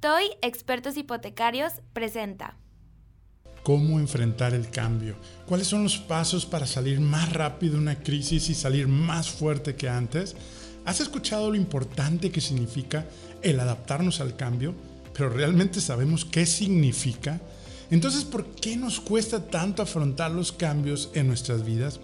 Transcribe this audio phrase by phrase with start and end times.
[0.00, 2.56] TOY Expertos Hipotecarios presenta.
[3.62, 5.16] ¿Cómo enfrentar el cambio?
[5.46, 9.74] ¿Cuáles son los pasos para salir más rápido de una crisis y salir más fuerte
[9.74, 10.36] que antes?
[10.86, 13.04] ¿Has escuchado lo importante que significa
[13.42, 14.74] el adaptarnos al cambio?
[15.12, 17.38] Pero realmente sabemos qué significa.
[17.90, 22.00] Entonces, ¿por qué nos cuesta tanto afrontar los cambios en nuestras vidas?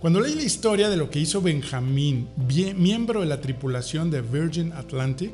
[0.00, 2.26] Cuando leí la historia de lo que hizo Benjamín,
[2.74, 5.32] miembro de la tripulación de Virgin Atlantic,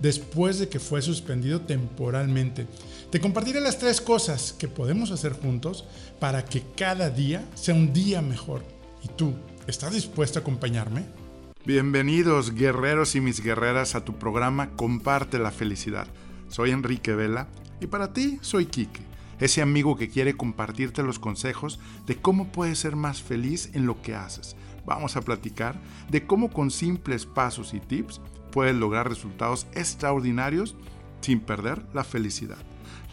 [0.00, 2.66] después de que fue suspendido temporalmente.
[3.10, 5.84] Te compartiré las tres cosas que podemos hacer juntos
[6.18, 8.62] para que cada día sea un día mejor.
[9.02, 9.34] ¿Y tú,
[9.66, 11.04] estás dispuesto a acompañarme?
[11.64, 16.06] Bienvenidos guerreros y mis guerreras a tu programa Comparte la felicidad.
[16.48, 17.48] Soy Enrique Vela
[17.80, 19.02] y para ti soy Quique,
[19.38, 24.00] ese amigo que quiere compartirte los consejos de cómo puedes ser más feliz en lo
[24.00, 24.56] que haces.
[24.86, 30.76] Vamos a platicar de cómo con simples pasos y tips puedes lograr resultados extraordinarios
[31.20, 32.58] sin perder la felicidad.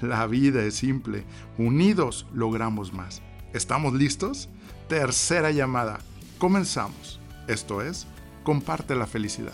[0.01, 1.25] La vida es simple,
[1.57, 3.21] unidos logramos más.
[3.53, 4.49] ¿Estamos listos?
[4.87, 5.99] Tercera llamada.
[6.37, 7.19] Comenzamos.
[7.47, 8.05] Esto es,
[8.43, 9.53] comparte la felicidad.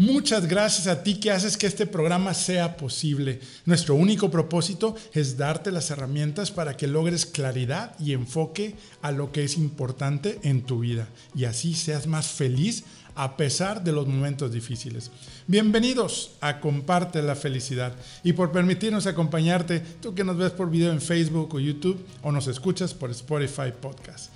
[0.00, 3.38] Muchas gracias a ti que haces que este programa sea posible.
[3.66, 9.30] Nuestro único propósito es darte las herramientas para que logres claridad y enfoque a lo
[9.30, 12.84] que es importante en tu vida y así seas más feliz
[13.20, 15.10] a pesar de los momentos difíciles.
[15.46, 17.92] Bienvenidos a Comparte la Felicidad
[18.24, 22.32] y por permitirnos acompañarte, tú que nos ves por video en Facebook o YouTube o
[22.32, 24.32] nos escuchas por Spotify Podcast.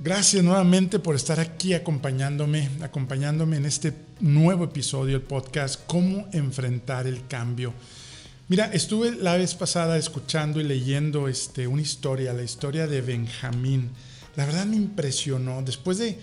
[0.00, 7.06] Gracias nuevamente por estar aquí acompañándome, acompañándome en este nuevo episodio del podcast Cómo enfrentar
[7.06, 7.72] el cambio.
[8.48, 13.90] Mira, estuve la vez pasada escuchando y leyendo este, una historia, la historia de Benjamín
[14.38, 15.62] la verdad me impresionó.
[15.62, 16.16] Después de,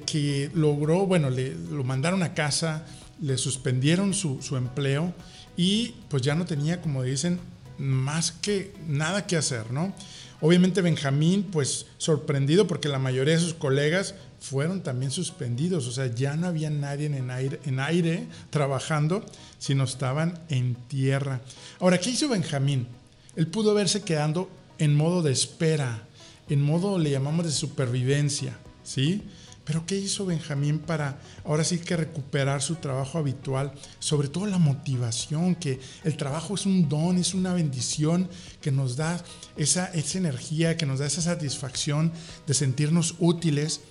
[0.00, 2.84] que logró, bueno, le, lo mandaron a casa,
[3.18, 5.14] le suspendieron su, empleo
[5.56, 7.40] y pues ya no tenía, como dicen,
[7.78, 9.94] más que nada que hacer, ¿no?
[10.42, 16.08] Obviamente Benjamín, pues sorprendido porque la mayoría de sus colegas fueron también suspendidos, o sea,
[16.08, 19.24] ya no había nadie en aire, en aire trabajando,
[19.58, 21.40] sino estaban en tierra.
[21.80, 22.86] Ahora, ¿qué hizo Benjamín?
[23.34, 26.06] Él pudo verse quedando en modo de espera,
[26.52, 29.22] en modo, le llamamos de supervivencia, ¿sí?
[29.64, 33.72] Pero ¿qué hizo Benjamín para ahora sí que recuperar su trabajo habitual?
[34.00, 38.28] Sobre todo la motivación, que el trabajo es un don, es una bendición
[38.60, 39.22] que nos da
[39.56, 42.12] esa, esa energía, que nos da esa satisfacción
[42.46, 43.82] de sentirnos útiles.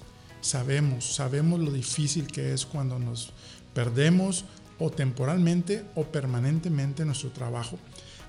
[0.42, 3.32] Sabemos, sabemos lo difícil que es cuando nos
[3.74, 4.44] perdemos
[4.78, 7.80] o temporalmente o permanentemente nuestro trabajo.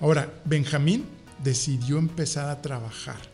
[0.00, 1.06] Ahora, Benjamín
[1.42, 3.31] decidió empezar a trabajar.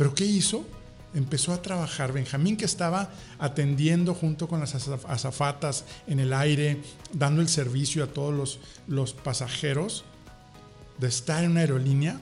[0.00, 0.64] Pero ¿qué hizo?
[1.12, 2.14] Empezó a trabajar.
[2.14, 6.80] Benjamín que estaba atendiendo junto con las azafatas en el aire,
[7.12, 10.04] dando el servicio a todos los, los pasajeros
[10.98, 12.18] de estar en una aerolínea,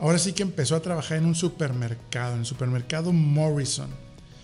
[0.00, 3.90] ahora sí que empezó a trabajar en un supermercado, en el supermercado Morrison,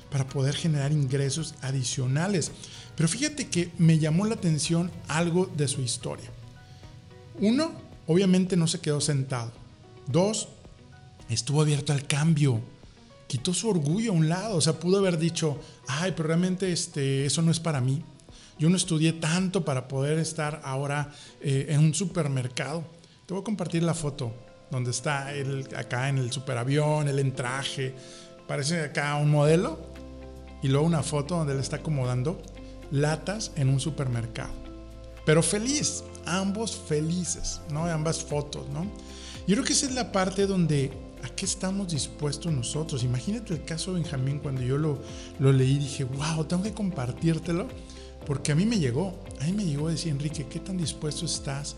[0.08, 2.52] para poder generar ingresos adicionales.
[2.94, 6.30] Pero fíjate que me llamó la atención algo de su historia.
[7.40, 7.72] Uno,
[8.06, 9.50] obviamente no se quedó sentado.
[10.06, 10.50] Dos,
[11.34, 12.60] estuvo abierto al cambio.
[13.26, 17.26] Quitó su orgullo a un lado, o sea, pudo haber dicho, ay, pero realmente este,
[17.26, 18.02] eso no es para mí.
[18.58, 22.82] Yo no estudié tanto para poder estar ahora eh, en un supermercado.
[23.26, 24.32] Te voy a compartir la foto
[24.70, 27.94] donde está él acá en el superavión, él en traje.
[28.46, 29.78] Parece acá un modelo.
[30.62, 32.42] Y luego una foto donde él está acomodando
[32.90, 34.52] latas en un supermercado.
[35.24, 37.84] Pero feliz, ambos felices, ¿no?
[37.84, 38.84] Ambas fotos, ¿no?
[39.46, 40.90] Yo creo que esa es la parte donde
[41.28, 43.04] ¿A qué estamos dispuestos nosotros?
[43.04, 44.98] Imagínate el caso de Benjamín cuando yo lo,
[45.38, 47.68] lo leí, dije, wow, tengo que compartírtelo,
[48.26, 51.26] porque a mí me llegó, a mí me llegó a decir, Enrique, ¿qué tan dispuesto
[51.26, 51.76] estás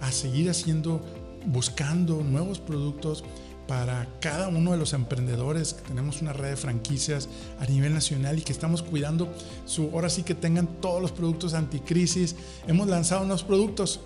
[0.00, 1.00] a seguir haciendo,
[1.46, 3.24] buscando nuevos productos
[3.66, 7.28] para cada uno de los emprendedores que tenemos una red de franquicias
[7.58, 9.32] a nivel nacional y que estamos cuidando
[9.64, 12.36] su, ahora sí que tengan todos los productos anticrisis.
[12.66, 14.00] Hemos lanzado unos productos,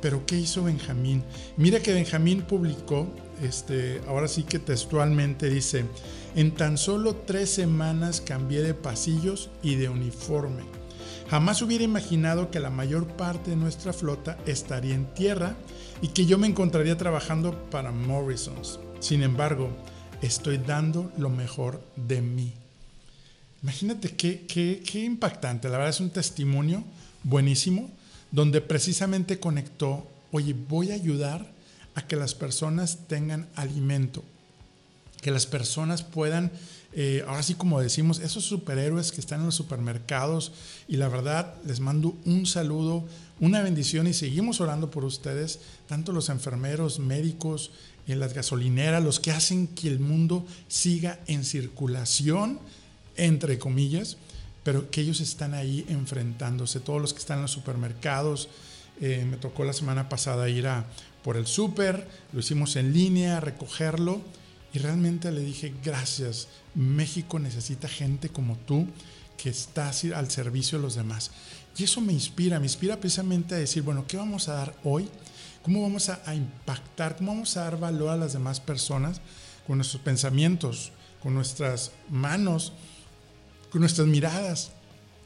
[0.00, 1.24] pero ¿qué hizo Benjamín?
[1.56, 3.08] Mira que Benjamín publicó
[3.42, 5.84] este, ahora sí que textualmente dice,
[6.34, 10.62] en tan solo tres semanas cambié de pasillos y de uniforme.
[11.28, 15.56] Jamás hubiera imaginado que la mayor parte de nuestra flota estaría en tierra
[16.00, 18.78] y que yo me encontraría trabajando para Morrisons.
[19.00, 19.70] Sin embargo,
[20.22, 22.52] estoy dando lo mejor de mí.
[23.62, 25.68] Imagínate qué, qué, qué impactante.
[25.68, 26.84] La verdad es un testimonio
[27.24, 27.90] buenísimo
[28.30, 31.55] donde precisamente conectó, oye, voy a ayudar
[31.96, 34.22] a que las personas tengan alimento,
[35.20, 36.52] que las personas puedan
[36.98, 40.52] eh, ahora sí como decimos, esos superhéroes que están en los supermercados
[40.88, 43.04] y la verdad les mando un saludo,
[43.38, 47.70] una bendición y seguimos orando por ustedes, tanto los enfermeros, médicos,
[48.06, 52.60] en las gasolineras, los que hacen que el mundo siga en circulación,
[53.16, 54.16] entre comillas,
[54.62, 58.48] pero que ellos están ahí enfrentándose, todos los que están en los supermercados.
[59.02, 60.86] Eh, me tocó la semana pasada ir a
[61.26, 64.20] por el súper, lo hicimos en línea, recogerlo
[64.72, 66.46] y realmente le dije, gracias,
[66.76, 68.86] México necesita gente como tú
[69.36, 71.32] que está al servicio de los demás.
[71.76, 75.08] Y eso me inspira, me inspira precisamente a decir, bueno, ¿qué vamos a dar hoy?
[75.64, 77.16] ¿Cómo vamos a, impactar?
[77.16, 79.20] ¿Cómo vamos a dar valor a las demás personas
[79.66, 80.92] con nuestros pensamientos,
[81.24, 82.72] con nuestras manos,
[83.72, 84.70] con nuestras miradas?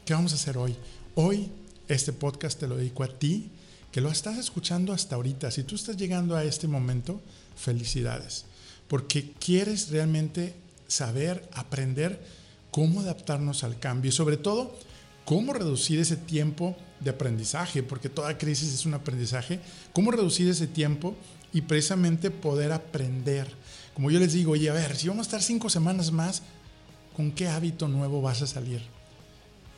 [0.03, 0.75] ¿Qué vamos a hacer hoy?
[1.13, 1.51] Hoy
[1.87, 3.51] este podcast te lo dedico a ti,
[3.91, 5.51] que lo estás escuchando hasta ahorita.
[5.51, 7.21] Si tú estás llegando a este momento,
[7.55, 8.45] felicidades
[8.91, 10.53] porque quieres realmente
[10.85, 12.21] saber, aprender
[12.71, 14.77] cómo adaptarnos al cambio y sobre todo
[15.23, 19.61] cómo reducir ese tiempo de aprendizaje, porque toda crisis es un aprendizaje,
[19.93, 21.15] cómo reducir ese tiempo
[21.53, 23.47] y precisamente poder aprender.
[23.93, 26.41] Como yo les digo, oye, a ver, si vamos a estar cinco semanas más,
[27.15, 28.81] ¿con qué hábito nuevo vas a salir?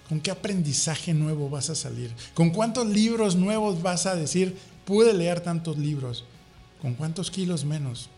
[0.10, 2.14] ¿Con qué aprendizaje nuevo vas a salir?
[2.34, 6.26] ¿Con cuántos libros nuevos vas a decir, pude leer tantos libros?
[6.82, 8.10] ¿Con cuántos kilos menos?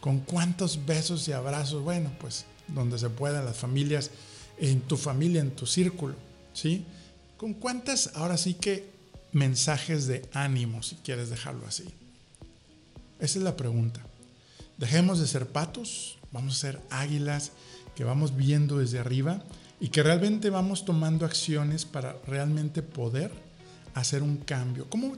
[0.00, 1.82] ¿Con cuántos besos y abrazos?
[1.82, 4.10] Bueno, pues donde se puedan las familias,
[4.58, 6.14] en tu familia, en tu círculo,
[6.52, 6.84] ¿sí?
[7.36, 8.90] ¿Con cuántas, ahora sí que,
[9.32, 11.84] mensajes de ánimo, si quieres dejarlo así?
[13.20, 14.00] Esa es la pregunta.
[14.76, 17.52] Dejemos de ser patos, vamos a ser águilas
[17.96, 19.42] que vamos viendo desde arriba
[19.80, 23.30] y que realmente vamos tomando acciones para realmente poder
[23.94, 24.88] hacer un cambio.
[24.88, 25.16] ¿Cómo,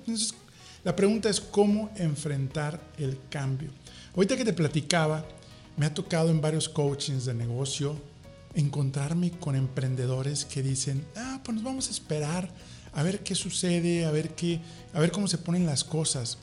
[0.84, 3.70] la pregunta es cómo enfrentar el cambio.
[4.14, 5.24] Ahorita que te platicaba,
[5.76, 7.96] me ha tocado en varios coachings de negocio
[8.54, 12.50] encontrarme con emprendedores que dicen, ah, pues nos vamos a esperar
[12.92, 14.60] a ver qué sucede, a ver qué,
[14.92, 16.38] a ver cómo se ponen las cosas.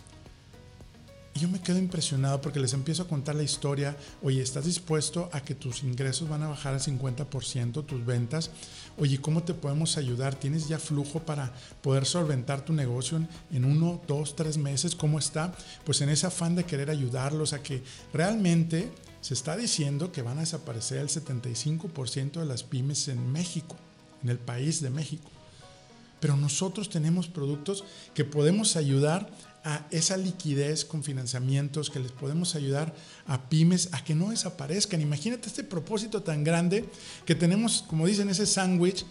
[1.38, 3.96] Y yo me quedo impresionado porque les empiezo a contar la historia.
[4.24, 8.50] Oye, ¿estás dispuesto a que tus ingresos van a bajar al 50%, tus ventas?
[8.98, 10.34] Oye, ¿cómo te podemos ayudar?
[10.34, 11.54] ¿Tienes ya flujo para
[11.84, 14.96] poder solventar tu negocio en uno, dos, tres meses?
[14.96, 15.54] ¿Cómo está?
[15.86, 18.92] Pues en ese afán de querer ayudarlos a que realmente
[19.22, 23.76] se está diciendo que van a desaparecer el 75% de las pymes en México,
[24.24, 25.30] en el país de México.
[26.20, 27.84] Pero nosotros tenemos productos
[28.16, 29.30] que podemos ayudar
[29.68, 35.02] a esa liquidez con financiamientos que les podemos ayudar a pymes a que no desaparezcan.
[35.02, 36.86] Imagínate este propósito tan grande
[37.26, 39.06] que tenemos, como dicen, ese sándwich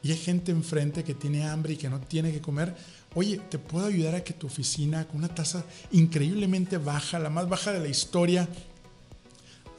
[0.00, 2.76] y hay gente enfrente que tiene hambre y que no tiene que comer.
[3.16, 7.48] Oye, te puedo ayudar a que tu oficina con una tasa increíblemente baja, la más
[7.48, 8.48] baja de la historia,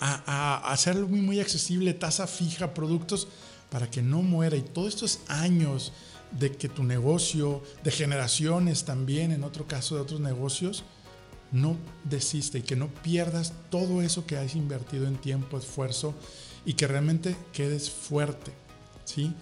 [0.01, 3.29] a, a hacerlo muy, muy accesible, tasa fija, productos
[3.69, 4.57] para que no muera.
[4.57, 5.93] Y todos estos años
[6.31, 10.83] de que tu negocio, de generaciones también, en otro caso de otros negocios,
[11.51, 16.13] no desiste y que no pierdas todo eso que has invertido en tiempo, esfuerzo
[16.65, 18.51] y que realmente quedes fuerte,
[19.05, 19.33] ¿sí?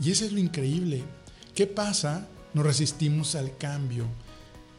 [0.00, 1.04] Y eso es lo increíble.
[1.54, 2.26] ¿Qué pasa?
[2.54, 4.06] Nos resistimos al cambio.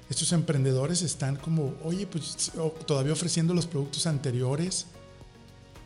[0.10, 2.52] Estos emprendedores están como, oye, pues
[2.86, 4.88] todavía ofreciendo los productos anteriores,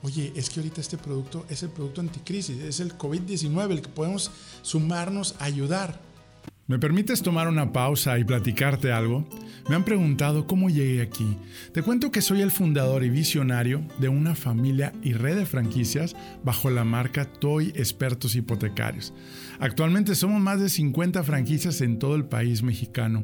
[0.04, 3.90] oye, es que ahorita este producto es el producto anticrisis, es el COVID-19, el que
[3.90, 6.00] podemos sumarnos a ayudar.
[6.68, 9.26] ¿Me permites tomar una pausa y platicarte algo?
[9.70, 11.38] Me han preguntado cómo llegué aquí.
[11.72, 16.14] Te cuento que soy el fundador y visionario de una familia y red de franquicias
[16.44, 19.14] bajo la marca Toy Expertos Hipotecarios.
[19.60, 23.24] Actualmente somos más de 50 franquicias en todo el país mexicano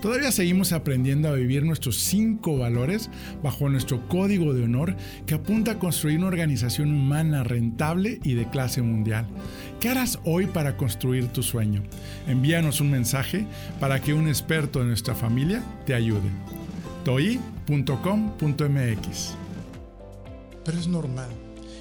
[0.00, 3.10] Todavía seguimos aprendiendo a vivir nuestros cinco valores
[3.42, 4.94] bajo nuestro código de honor
[5.26, 9.26] que apunta a construir una organización humana rentable y de clase mundial.
[9.80, 11.82] ¿Qué harás hoy para construir tu sueño?
[12.28, 13.44] Envíanos un mensaje
[13.80, 16.30] para que un experto de nuestra familia te ayude.
[17.04, 17.88] toi.com.mx
[20.64, 21.30] Pero es normal.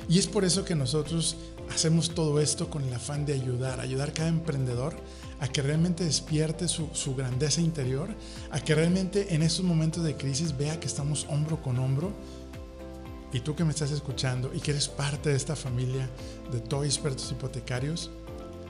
[0.09, 1.37] Y es por eso que nosotros
[1.73, 4.95] hacemos todo esto con el afán de ayudar, ayudar a cada emprendedor
[5.39, 8.09] a que realmente despierte su, grandeza interior,
[8.51, 12.11] a que realmente en esos momentos de crisis vea que estamos hombro con hombro.
[13.33, 16.09] Y tú que me estás escuchando y que eres parte de esta familia
[16.51, 18.09] de todos expertos hipotecarios,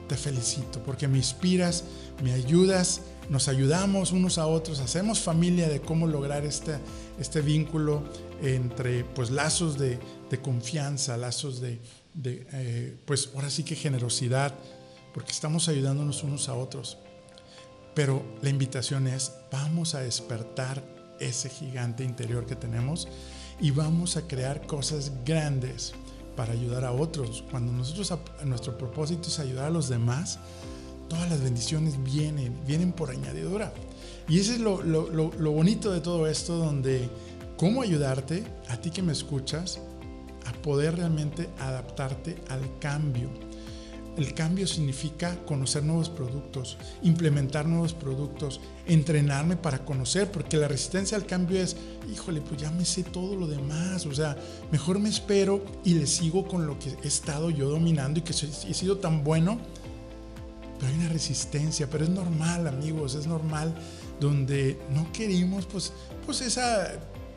[0.07, 1.83] te felicito porque me inspiras,
[2.23, 6.79] me ayudas, nos ayudamos unos a otros, hacemos familia de cómo lograr este,
[7.19, 8.03] este vínculo
[8.41, 9.99] entre pues lazos de,
[10.41, 11.79] confianza, lazos de,
[12.23, 14.53] eh, pues ahora sí que generosidad,
[15.13, 16.97] porque estamos ayudándonos unos a otros.
[17.93, 20.83] Pero la invitación es, vamos a despertar
[21.19, 23.07] ese gigante interior que tenemos
[23.59, 25.93] y vamos a crear cosas grandes
[26.35, 27.43] para ayudar a otros.
[27.49, 28.13] Cuando nosotros
[28.45, 30.37] nuestro propósito es ayudar a los demás,
[31.09, 33.73] todas las bendiciones vienen, vienen por añadidura.
[34.29, 37.09] Y ese es lo, lo bonito de todo esto, donde
[37.57, 39.79] cómo ayudarte, a ti que me escuchas,
[40.47, 43.29] a poder realmente adaptarte al cambio
[44.17, 51.15] el cambio significa conocer nuevos productos, implementar nuevos productos, entrenarme para conocer, porque la resistencia
[51.15, 51.77] al cambio es,
[52.11, 54.35] híjole, pues ya me sé todo lo demás, o sea,
[54.71, 58.33] mejor me espero y le sigo con lo que he estado yo dominando y que
[58.33, 59.59] he sido tan bueno.
[60.79, 63.75] Pero hay una resistencia, pero es normal, amigos, es normal,
[64.19, 65.93] donde no queremos, pues,
[66.25, 66.93] pues esa,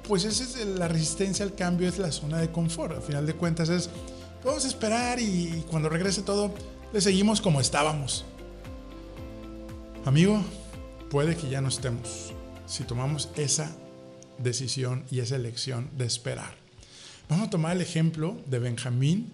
[0.06, 2.96] pues esa es la resistencia al cambio, es la zona de confort.
[2.96, 3.90] Al final de cuentas es
[4.44, 6.54] Vamos a esperar y cuando regrese todo,
[6.94, 8.24] le seguimos como estábamos.
[10.06, 10.42] Amigo,
[11.10, 12.32] puede que ya no estemos
[12.64, 13.76] si tomamos esa
[14.38, 16.54] decisión y esa elección de esperar.
[17.28, 19.30] Vamos a tomar el ejemplo de Benjamín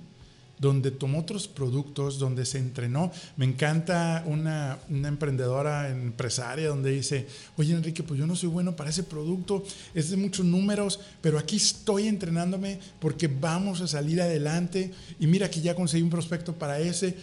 [0.59, 3.13] donde tomó otros productos, donde se entrenó.
[3.37, 8.91] Me encanta una, emprendedora empresaria donde dice, oye Enrique, pues yo no soy bueno para
[8.91, 9.63] ese producto,
[9.95, 15.51] es de muchos números, pero aquí estoy entrenándome porque vamos a salir adelante y mira
[15.51, 17.17] que ya conseguí un prospecto para ese.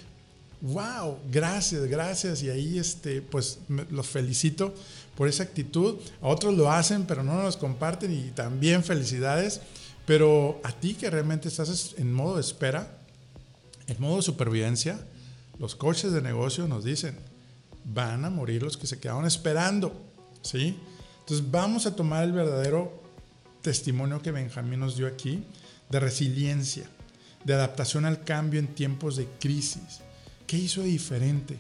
[0.62, 2.42] Wow, gracias, gracias.
[2.42, 4.74] Y ahí este, pues los felicito
[5.18, 5.96] por esa actitud.
[6.22, 9.60] A otros lo hacen, pero no nos comparten y también felicidades.
[10.06, 12.98] Pero a ti que realmente estás en modo de espera,
[13.88, 15.00] en modo de supervivencia,
[15.60, 17.18] los coches de negocio nos dicen,
[17.86, 19.94] van a morir los que se quedaron esperando,
[20.42, 20.80] ¿sí?
[21.20, 23.02] Entonces vamos a tomar el verdadero
[23.62, 25.44] testimonio que Benjamín nos dio aquí
[25.90, 26.90] de resiliencia,
[27.44, 30.02] de adaptación al cambio en tiempos de crisis.
[30.48, 31.58] ¿Qué hizo de diferente?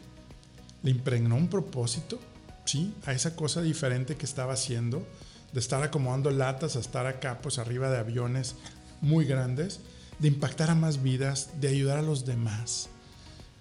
[0.82, 2.20] ¿Le impregnó un propósito?
[2.66, 2.94] ¿Sí?
[3.06, 5.06] A esa cosa diferente que estaba haciendo,
[5.52, 8.56] de estar acomodando latas a estar acá, pues arriba de aviones
[9.02, 9.80] muy grandes
[10.24, 12.88] de impactar a más vidas, de ayudar a los demás.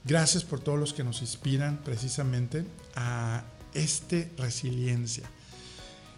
[0.04, 2.64] Gracias por todos los que nos inspiran precisamente
[2.94, 3.42] a
[3.74, 5.28] esta resiliencia.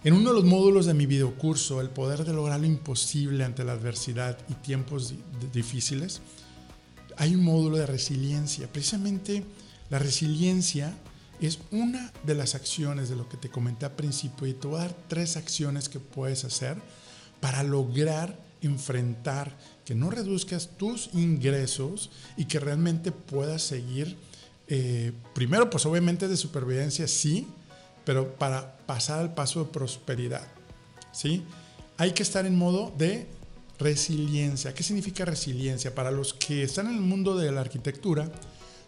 [0.05, 3.65] En uno de los módulos de mi videocurso, El poder de lograr lo imposible ante
[3.65, 5.15] la adversidad y tiempos
[5.51, 6.21] difíciles,
[7.17, 8.71] hay un módulo de resiliencia.
[8.71, 9.45] Precisamente
[9.89, 10.95] la resiliencia
[11.41, 14.77] es una de las acciones de lo que te comenté al principio y te voy
[14.77, 16.77] a dar tres acciones que puedes hacer
[17.41, 24.17] para lograr enfrentar que no reduzcas tus ingresos y que realmente puedas seguir,
[24.69, 27.47] eh, primero pues obviamente de supervivencia sí,
[28.05, 30.47] pero para pasar al paso de prosperidad,
[31.12, 31.43] ¿sí?
[31.97, 33.26] Hay que estar en modo de
[33.79, 34.75] resiliencia.
[34.75, 35.95] ¿Qué significa resiliencia?
[35.95, 38.31] Para los que están en el mundo de la arquitectura,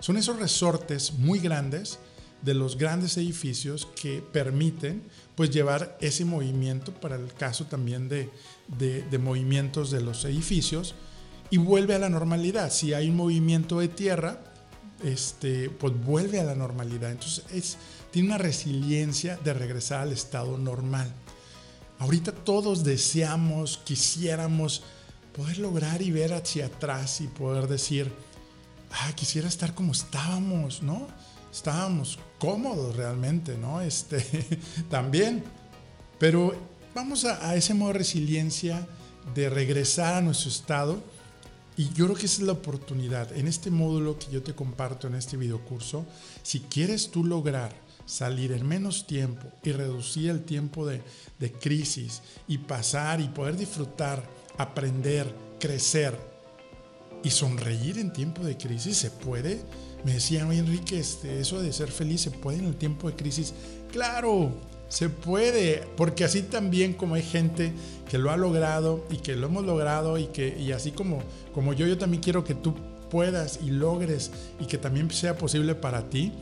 [0.00, 1.98] son esos resortes muy grandes
[2.42, 5.02] de los grandes edificios que permiten
[5.34, 8.30] pues llevar ese movimiento para el caso también de,
[8.78, 10.94] de, movimientos de los edificios
[11.50, 12.70] y vuelve a la normalidad.
[12.70, 14.40] Si hay un movimiento de tierra,
[15.04, 17.10] este, pues vuelve a la normalidad.
[17.10, 17.76] Entonces es,
[18.10, 21.12] tiene una resiliencia de regresar al estado normal.
[21.98, 24.82] Ahorita todos deseamos, quisiéramos
[25.34, 28.10] poder lograr y ver hacia atrás y poder decir,
[28.90, 31.08] ah, quisiera estar como estábamos, ¿no?
[31.52, 33.80] Estábamos cómodos realmente, ¿no?
[33.86, 34.20] Este,
[34.90, 35.44] también.
[36.18, 36.54] Pero
[36.94, 38.86] vamos a, ese modo de resiliencia
[39.34, 41.02] de regresar a nuestro estado.
[41.76, 43.36] Y yo creo que esa es la oportunidad.
[43.36, 46.06] En este módulo que yo te comparto en este videocurso,
[46.42, 47.74] si quieres tú lograr
[48.06, 51.02] salir en menos tiempo y reducir el tiempo de,
[51.38, 54.26] de crisis y pasar y poder disfrutar,
[54.56, 56.18] aprender, crecer
[57.22, 59.60] y sonreír en tiempo de crisis, ¿se puede?
[60.04, 63.16] Me decían, oye Enrique, este, eso de ser feliz se puede en el tiempo de
[63.16, 63.54] crisis.
[63.90, 64.52] Claro,
[64.88, 67.72] se puede, porque así también como hay gente
[68.08, 71.22] que lo ha logrado y que lo hemos logrado y que y así como,
[71.52, 72.74] como yo, yo también quiero que tú
[73.10, 76.32] puedas y logres y que también sea posible para ti.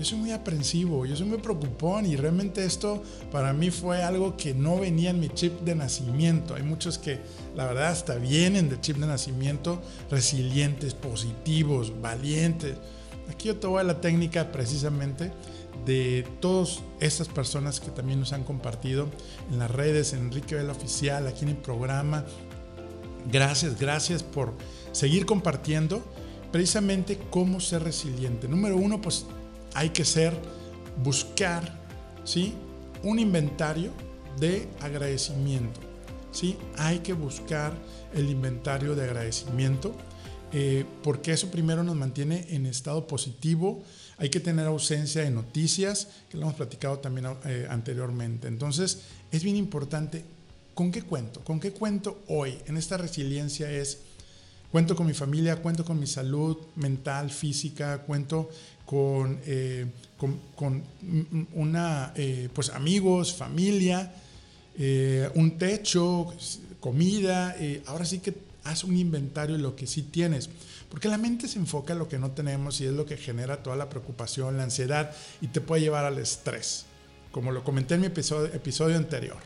[0.00, 4.34] Yo soy muy aprensivo, yo soy muy preocupón y realmente esto para mí fue algo
[4.34, 6.54] que no venía en mi chip de nacimiento.
[6.54, 7.18] Hay muchos que
[7.54, 12.76] la verdad hasta vienen de chip de nacimiento resilientes, positivos, valientes.
[13.30, 15.32] Aquí yo te voy a la técnica precisamente
[15.84, 19.06] de todas estas personas que también nos han compartido
[19.52, 22.24] en las redes, en Enrique Vela Oficial, aquí en el programa.
[23.30, 24.54] Gracias, gracias por
[24.92, 26.02] seguir compartiendo
[26.50, 28.48] precisamente cómo ser resiliente.
[28.48, 29.26] Número uno, pues
[29.74, 30.34] hay que ser,
[31.02, 31.78] buscar,
[32.24, 32.54] ¿sí?
[33.02, 33.90] Un inventario
[34.38, 35.90] de agradecimiento.
[36.32, 36.56] ¿sí?
[36.76, 37.72] Hay que buscar
[38.14, 39.94] el inventario de agradecimiento,
[40.52, 43.82] eh, porque eso primero nos mantiene en estado positivo.
[44.18, 48.48] Hay que tener ausencia de noticias, que lo hemos platicado también eh, anteriormente.
[48.48, 50.24] Entonces, es bien importante,
[50.74, 51.40] ¿con qué cuento?
[51.42, 52.58] ¿Con qué cuento hoy?
[52.66, 53.98] En esta resiliencia es,
[54.70, 58.50] cuento con mi familia, cuento con mi salud mental, física, cuento
[58.90, 60.82] con, eh, con,
[61.54, 62.12] una,
[62.52, 64.12] pues amigos, familia,
[65.36, 66.34] un techo,
[66.80, 67.54] comida.
[67.86, 70.50] ahora sí que haz un inventario de lo que sí tienes.
[70.90, 73.62] Porque la mente se enfoca en lo que no tenemos y es lo que genera
[73.62, 76.86] toda la preocupación, la ansiedad y te puede llevar al estrés.
[77.30, 79.38] Como lo comenté en mi episodio, episodio anterior.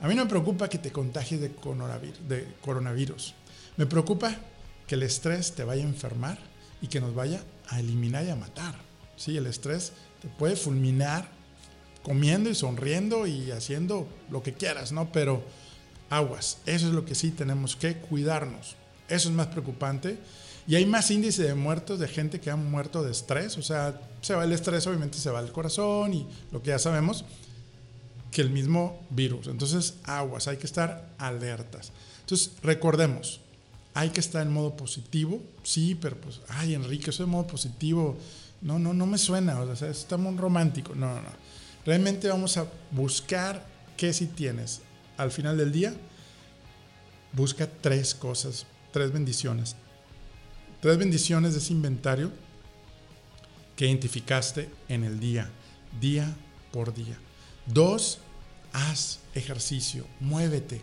[0.00, 3.34] A mí no me preocupa que te contagies de coronavirus, de coronavirus.
[3.76, 4.34] Me preocupa
[4.88, 6.38] que el estrés te vaya a enfermar
[6.82, 7.40] y que nos vaya
[7.70, 8.74] a eliminar y a matar.
[9.16, 11.28] Sí, el estrés te puede fulminar
[12.02, 15.10] comiendo y sonriendo y haciendo lo que quieras, ¿no?
[15.12, 15.42] Pero
[16.10, 16.58] aguas.
[16.66, 18.76] Eso es lo que sí tenemos que cuidarnos.
[19.08, 20.18] Eso es más preocupante.
[20.66, 23.56] Y hay más índice de muertos de gente que ha muerto de estrés.
[23.58, 26.78] O sea, se va el estrés, obviamente se va el corazón y lo que ya
[26.78, 27.24] sabemos,
[28.30, 29.48] que el mismo virus.
[29.48, 31.92] Entonces, aguas, hay que estar alertas.
[32.20, 33.40] Entonces, recordemos,
[34.00, 35.42] hay que estar en modo positivo.
[35.62, 38.16] Sí, pero pues, ay, Enrique, eso de modo positivo,
[38.62, 39.60] no, no, no me suena.
[39.60, 40.94] O sea, está muy romántico.
[40.94, 41.28] No, no, no.
[41.84, 43.66] Realmente vamos a buscar
[43.98, 44.80] qué si tienes
[45.18, 45.94] al final del día,
[47.34, 49.76] busca tres cosas, tres bendiciones.
[50.80, 52.32] Tres bendiciones de ese inventario
[53.76, 55.50] que identificaste en el día,
[56.00, 56.34] día
[56.72, 57.18] por día.
[57.66, 58.20] Dos,
[58.72, 60.80] haz ejercicio, muévete,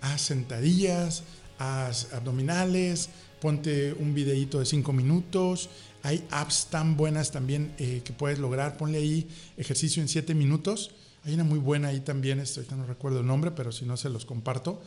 [0.00, 1.24] haz sentadillas,
[1.58, 3.08] haz abdominales,
[3.40, 5.68] ponte un videíto de cinco minutos.
[6.02, 8.76] Hay apps tan buenas también eh, que puedes lograr.
[8.76, 10.90] Ponle ahí ejercicio en siete minutos
[11.24, 13.96] hay una muy buena ahí también, este, ahorita no recuerdo el nombre, pero si no
[13.96, 14.82] se los comparto.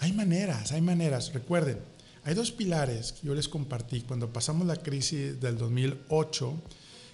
[0.00, 1.32] Hay maneras, hay maneras.
[1.32, 1.78] Recuerden,
[2.24, 6.54] hay dos pilares que yo les compartí cuando pasamos la crisis del 2008,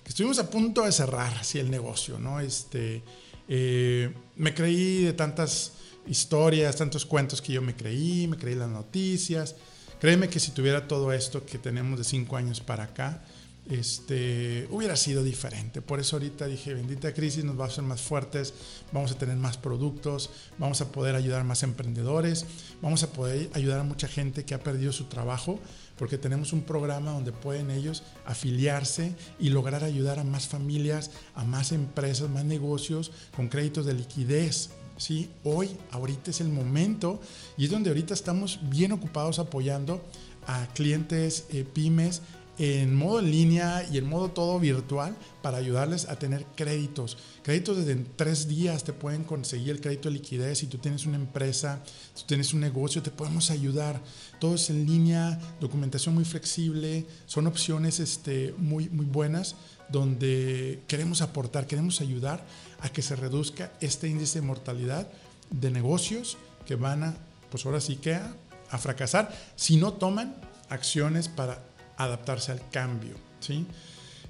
[0.03, 2.41] que estuvimos a punto de cerrar así el negocio, ¿no?
[2.41, 3.05] Este,
[3.49, 5.75] eh, me creí de tantas
[6.07, 9.55] historias, tantos cuentos que yo me creí, me creí las noticias.
[10.01, 13.23] Créeme que si tuviera todo esto que tenemos de cinco años para acá,
[13.71, 15.81] este, hubiera sido diferente.
[15.81, 18.55] Por eso ahorita dije, bendita crisis nos va a hacer más fuertes,
[18.91, 22.47] vamos a tener más productos, vamos a poder ayudar más emprendedores,
[22.81, 25.61] vamos a poder ayudar a mucha gente que ha perdido su trabajo,
[25.97, 31.45] porque tenemos un programa donde pueden ellos afiliarse y lograr ayudar a más familias, a
[31.45, 34.71] más empresas, más negocios con créditos de liquidez.
[34.97, 35.29] ¿Sí?
[35.45, 37.21] Hoy, ahorita es el momento
[37.57, 40.03] y es donde ahorita estamos bien ocupados apoyando
[40.47, 42.23] a clientes, eh, pymes,
[42.59, 47.17] en modo en línea y en modo todo virtual para ayudarles a tener créditos.
[47.43, 50.59] Créditos desde tres días te pueden conseguir el crédito de liquidez.
[50.59, 51.83] Si tú tienes una empresa,
[52.15, 54.01] si tú tienes un negocio, te podemos ayudar.
[54.39, 59.57] Todo es en línea, documentación muy flexible, son opciones este, muy, muy buenas
[59.93, 62.45] donde queremos aportar, queremos ayudar
[62.81, 65.09] a que se reduzca este índice de mortalidad
[65.51, 67.15] de negocios que van a,
[67.51, 70.35] pues ahora sí que a fracasar si no toman
[70.71, 71.63] acciones para
[71.97, 73.67] adaptarse al cambio, ¿sí?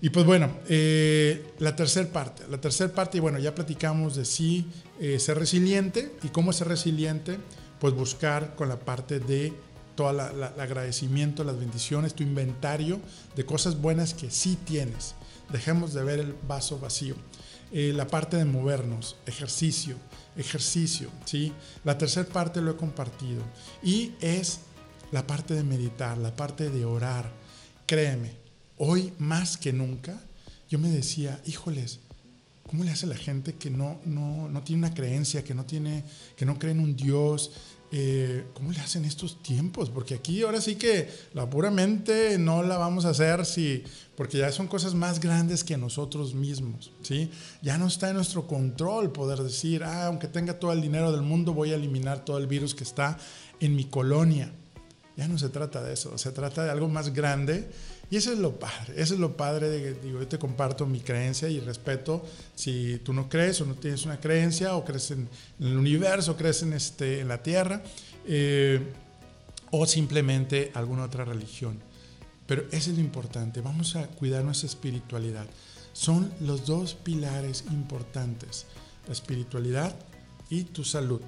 [0.01, 4.25] Y pues bueno, eh, la tercera parte, la tercera parte, y bueno, ya platicamos de
[4.25, 4.66] sí
[5.01, 7.38] eh, ser resiliente y cómo ser resiliente,
[7.79, 9.53] pues buscar con la parte de
[9.94, 12.98] todo el agradecimiento, las bendiciones, tu inventario
[13.37, 15.14] de cosas buenas que sí tienes.
[15.53, 17.15] Dejemos de ver el vaso vacío.
[17.73, 19.97] Eh, la parte de movernos, ejercicio,
[20.37, 21.53] ejercicio, ¿sí?
[21.85, 23.43] La tercera parte lo he compartido
[23.83, 24.61] y es
[25.11, 27.31] la parte de meditar, la parte de orar,
[27.87, 28.33] créeme,
[28.79, 30.21] hoy más que nunca,
[30.69, 32.01] yo me decía, híjoles,
[32.69, 36.05] ¿cómo le hace la gente que no, no, no tiene una creencia, que no, tiene,
[36.37, 37.53] que no cree en un Dios?
[37.94, 39.90] Eh, ¿Cómo le hacen estos tiempos?
[39.90, 43.85] Porque aquí ahora sí que la puramente no la vamos a hacer si,
[44.16, 47.31] porque ya son cosas más grandes que nosotros mismos, ¿sí?
[47.61, 51.20] Ya no está en nuestro control poder decir, ah, aunque tenga todo el dinero del
[51.20, 53.18] mundo, voy a eliminar todo el virus que está
[53.61, 54.50] en mi colonia.
[55.18, 57.68] Ya no se trata de eso, se trata de algo más grande
[58.12, 60.85] y eso es lo padre, eso es lo padre de que digo, yo te comparto
[60.85, 62.22] mi creencia y respeto
[62.55, 66.62] si tú no crees o no tienes una creencia o crees en, el universo, crees
[66.62, 67.83] en, este, en la tierra
[68.27, 68.83] eh,
[69.70, 71.81] o simplemente alguna otra religión.
[72.46, 75.46] Pero eso es lo importante, vamos a cuidar nuestra espiritualidad.
[75.94, 78.66] Son los dos pilares importantes,
[79.07, 79.96] la espiritualidad
[80.51, 81.22] y tu salud.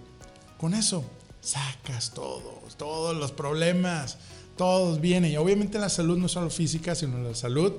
[0.58, 1.02] Con eso
[1.40, 4.18] sacas todos, todos los problemas,
[4.56, 5.32] todos vienen.
[5.32, 7.72] Y obviamente la salud no solo física, sino la salud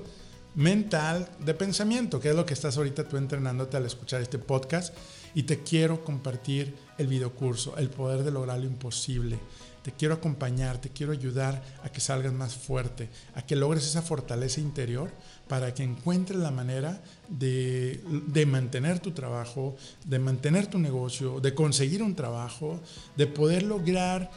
[0.56, 4.96] mental de pensamiento, que es lo que estás ahorita tú entrenándote al escuchar este podcast.
[5.34, 9.38] Y te quiero compartir el videocurso, El poder de lograr lo imposible.
[9.84, 14.02] Te quiero acompañar, te quiero ayudar a que salgas más fuerte, a que logres esa
[14.02, 15.12] fortaleza interior
[15.48, 21.54] para que encuentres la manera de, de, mantener tu trabajo, de mantener tu negocio, de
[21.54, 22.80] conseguir un trabajo,
[23.16, 24.32] de poder lograr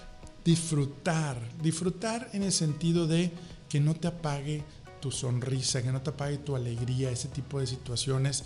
[0.48, 3.30] disfrutar, disfrutar en el sentido de
[3.68, 4.64] que no te apague
[4.98, 8.44] tu sonrisa, que no te apague tu alegría, ese tipo de situaciones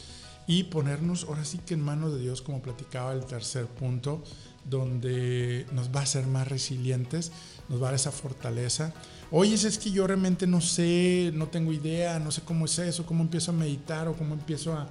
[0.49, 4.25] y ponernos ahora sí que en manos de Dios, como platicaba el tercer punto,
[4.65, 7.31] donde nos va a hacer más resilientes,
[7.69, 8.93] nos va a dar esa fortaleza.
[9.31, 13.07] Oye, es que yo realmente no sé, no tengo idea, no sé cómo es eso,
[13.07, 14.89] cómo empiezo a meditar o cómo empiezo a,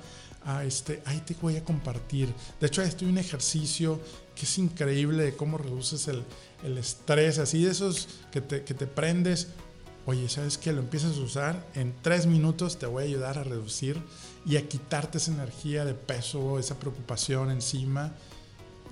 [0.64, 2.34] este, ahí te voy a compartir.
[2.62, 4.00] De hecho, estoy un ejercicio
[4.34, 6.24] que es increíble de cómo reduces el,
[6.64, 9.50] el estrés, así de esos que te, que te prendes.
[10.06, 10.74] Oye, ¿sabes qué?
[10.74, 14.02] Lo empiezas a usar, en tres minutos te voy a ayudar a reducir
[14.46, 18.12] y a quitarte esa energía de peso, esa preocupación encima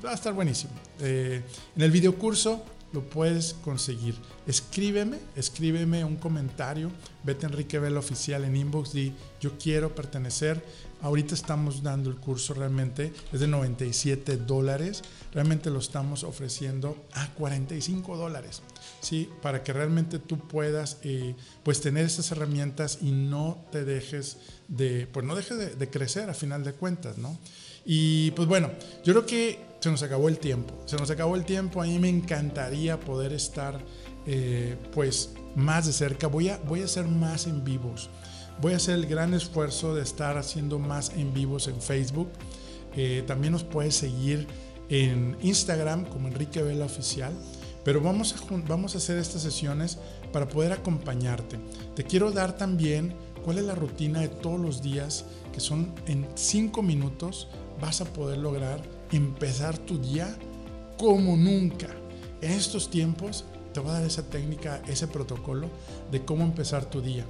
[0.04, 0.74] va a estar buenísimo.
[1.00, 1.42] Eh,
[1.76, 4.16] en el videocurso lo puedes conseguir.
[4.48, 6.92] Escríbeme, escríbeme un comentario.
[7.24, 8.94] Vete a Enrique Vela Oficial en inbox.
[8.94, 10.64] Di yo quiero pertenecer.
[11.02, 15.02] Ahorita estamos dando el curso realmente, es de 97 dólares.
[15.34, 18.62] Realmente lo estamos ofreciendo a 45 dólares.
[19.02, 19.30] ¿sí?
[19.42, 25.08] Para que realmente tú puedas eh, pues tener estas herramientas y no te dejes de,
[25.12, 27.38] pues no dejes de, de crecer a final de cuentas, ¿no?
[27.86, 28.70] Y pues bueno,
[29.04, 30.74] yo creo que se nos acabó el tiempo.
[30.86, 31.82] Se nos acabó el tiempo.
[31.82, 33.80] A mí me encantaría poder estar
[34.26, 36.28] eh, pues más de cerca.
[36.28, 38.10] Voy a, voy a hacer más en vivos.
[38.62, 42.30] Voy a hacer el gran esfuerzo de estar haciendo más en vivos en Facebook.
[42.96, 44.48] Eh, también nos puedes seguir
[44.90, 47.34] en Instagram como Enrique Vela Oficial.
[47.86, 49.98] Pero vamos a, vamos a hacer estas sesiones
[50.34, 51.58] para poder acompañarte.
[51.96, 53.14] Te quiero dar también
[53.46, 57.48] cuál es la rutina de todos los días, que son en 5 minutos
[57.80, 60.38] vas a poder lograr empezar tu día
[60.98, 61.88] como nunca.
[62.42, 65.70] En estos tiempos te voy a dar esa técnica, ese protocolo
[66.12, 67.26] de cómo empezar tu día.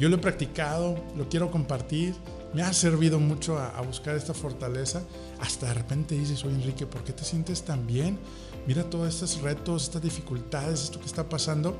[0.00, 2.14] Yo lo he practicado, lo quiero compartir,
[2.54, 5.04] me ha servido mucho a, buscar esta fortaleza.
[5.40, 8.18] Hasta de repente dices, oye Enrique, ¿por qué te sientes tan bien?
[8.66, 11.78] Mira todos estos retos, estas dificultades, esto que está pasando.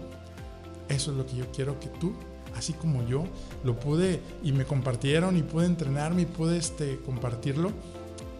[0.88, 2.12] Eso es lo que yo quiero que tú,
[2.54, 3.24] así como yo,
[3.64, 7.72] lo pude y me compartieron y pude entrenarme y pude este, compartirlo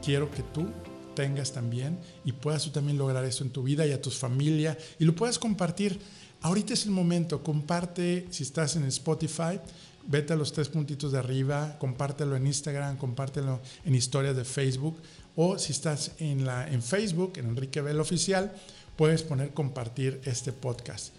[0.03, 0.69] quiero que tú
[1.15, 4.77] tengas también y puedas tú también lograr eso en tu vida y a tu familia
[4.99, 5.99] y lo puedas compartir.
[6.43, 9.61] Ahorita es el momento, comparte si estás en Spotify,
[10.07, 14.97] vete a los tres puntitos de arriba, compártelo en Instagram, compártelo en historias de Facebook
[15.37, 18.53] o si estás en, la, en Facebook, en Enrique Bell Oficial,
[18.97, 21.13] puedes poner compartir este podcast.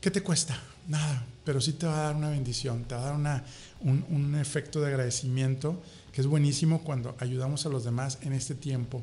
[0.00, 0.60] ¿Qué te cuesta?
[0.86, 3.44] Nada, pero sí te va a dar una bendición, te va a dar una,
[3.80, 8.54] un, un efecto de agradecimiento que es buenísimo cuando ayudamos a los demás en este
[8.54, 9.02] tiempo.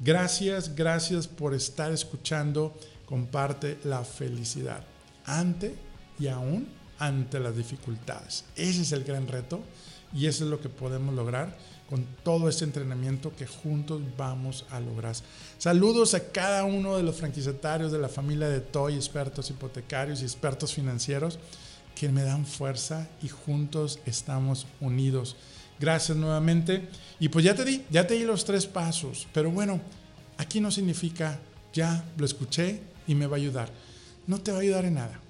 [0.00, 2.78] Gracias, gracias por estar escuchando.
[3.08, 4.82] Comparte la felicidad
[5.24, 5.74] ante
[6.18, 6.68] y aún
[6.98, 8.44] ante las dificultades.
[8.54, 9.60] Ese es el gran reto
[10.12, 11.56] y eso es lo que podemos lograr
[11.88, 15.14] con todo este entrenamiento que juntos vamos a lograr.
[15.56, 20.24] Saludos a cada uno de los franquiciatarios de la familia de TOY, expertos hipotecarios y
[20.24, 21.38] expertos financieros
[21.94, 25.34] que me dan fuerza y juntos estamos unidos.
[25.80, 26.88] Gracias nuevamente.
[27.18, 29.26] Y pues ya te di, ya te di los tres pasos.
[29.32, 29.80] Pero bueno,
[30.36, 31.40] aquí no significa
[31.72, 33.70] ya lo escuché y me va a ayudar.
[34.28, 35.20] No te va a ayudar en nada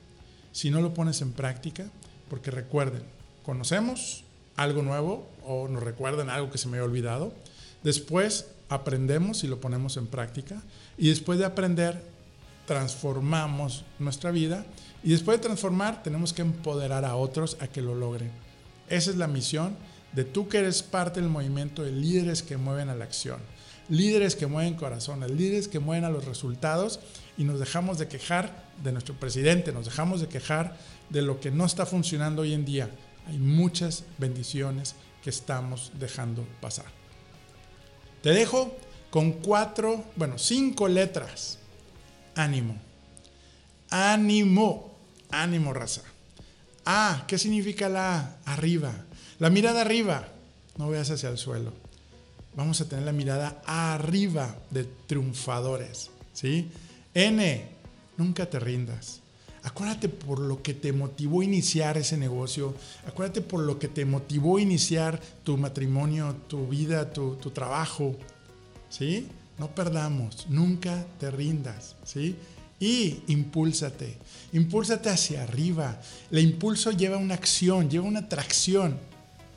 [0.52, 1.88] si no lo pones en práctica,
[2.28, 3.02] porque recuerden,
[3.44, 4.24] conocemos
[4.56, 7.32] algo nuevo o nos recuerdan algo que se me había olvidado.
[7.84, 10.60] Después aprendemos y lo ponemos en práctica.
[10.96, 12.02] Y después de aprender,
[12.66, 14.66] transformamos nuestra vida.
[15.02, 18.30] Y después de transformar, tenemos que empoderar a otros a que lo logren.
[18.88, 19.76] Esa es la misión
[20.12, 23.38] de tú que eres parte del movimiento de líderes que mueven a la acción,
[23.88, 27.00] líderes que mueven corazones, líderes que mueven a los resultados
[27.36, 30.76] y nos dejamos de quejar de nuestro presidente, nos dejamos de quejar
[31.10, 32.90] de lo que no está funcionando hoy en día.
[33.26, 36.86] Hay muchas bendiciones que estamos dejando pasar.
[38.22, 38.76] Te dejo
[39.10, 41.58] con cuatro, bueno, cinco letras.
[42.34, 42.76] Ánimo.
[43.90, 44.94] Ánimo.
[45.30, 46.02] Ánimo, raza.
[46.84, 48.36] A, ¿qué significa la A?
[48.46, 48.92] Arriba.
[49.38, 50.28] La mirada arriba,
[50.78, 51.87] no veas hacia el suelo.
[52.58, 56.68] Vamos a tener la mirada arriba de triunfadores, ¿sí?
[57.14, 57.64] N,
[58.16, 59.20] nunca te rindas.
[59.62, 62.74] Acuérdate por lo que te motivó iniciar ese negocio.
[63.06, 68.16] Acuérdate por lo que te motivó iniciar tu matrimonio, tu vida, tu, tu trabajo.
[68.88, 69.28] ¿Sí?
[69.56, 71.94] No perdamos, nunca te rindas.
[72.02, 72.34] ¿Sí?
[72.80, 74.18] y impúlsate.
[74.52, 76.00] Impúlsate hacia arriba.
[76.32, 78.98] El impulso lleva una acción, lleva una tracción.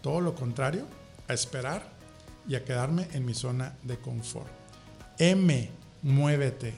[0.04, 0.86] Todo lo contrario,
[1.28, 2.01] a esperar
[2.48, 4.50] y a quedarme en mi zona de confort.
[5.18, 5.70] M,
[6.02, 6.74] muévete.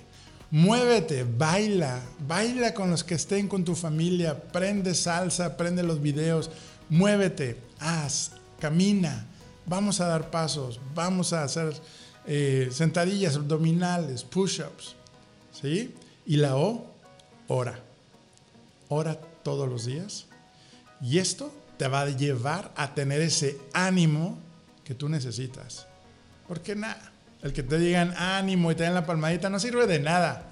[0.51, 6.51] Muévete, baila, baila con los que estén con tu familia, prende salsa, prende los videos,
[6.89, 9.25] muévete, haz, camina,
[9.65, 11.73] vamos a dar pasos, vamos a hacer
[12.27, 14.95] eh, sentadillas abdominales, push-ups,
[15.59, 15.95] ¿sí?
[16.27, 16.85] Y la O,
[17.47, 17.79] ora,
[18.89, 20.27] ora todos los días
[21.01, 24.37] y esto te va a llevar a tener ese ánimo
[24.93, 25.87] tú necesitas.
[26.47, 29.99] Porque nada, el que te digan ánimo y te den la palmadita no sirve de
[29.99, 30.49] nada.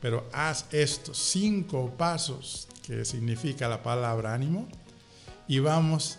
[0.00, 4.68] Pero haz estos cinco pasos que significa la palabra ánimo
[5.46, 6.18] y vamos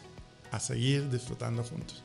[0.51, 2.03] a seguir disfrutando juntos.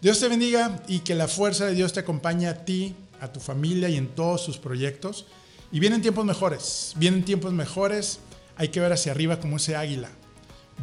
[0.00, 3.40] Dios te bendiga y que la fuerza de Dios te acompañe a ti, a tu
[3.40, 5.26] familia y en todos sus proyectos.
[5.72, 8.20] Y vienen tiempos mejores, vienen tiempos mejores.
[8.56, 10.10] Hay que ver hacia arriba como ese águila.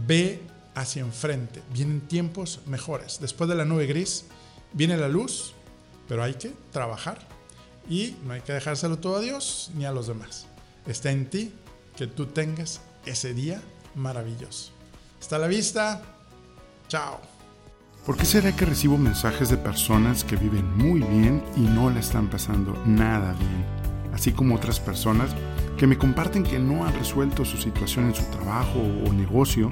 [0.06, 0.42] Ve
[0.76, 1.62] hacia enfrente.
[1.74, 3.20] Vienen tiempos mejores.
[3.20, 4.26] Después de la nube gris
[4.74, 5.54] viene la luz
[6.12, 7.20] pero hay que trabajar
[7.90, 10.46] y no hay que dejárselo todo a Dios ni a los demás.
[10.86, 11.54] Está en ti
[11.96, 13.62] que tú tengas ese día
[13.96, 14.74] maravilloso.
[15.22, 16.02] Hasta la vista.
[16.90, 17.22] Chao.
[18.06, 22.02] ¿Por qué será que recibo mensajes de personas que viven muy bien y no la
[22.02, 23.66] están pasando nada bien?
[24.14, 25.32] Así como otras personas
[25.78, 29.72] que me comparten que no han resuelto su situación en su trabajo o negocio